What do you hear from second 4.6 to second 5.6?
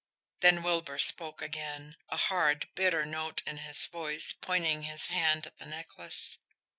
his hand at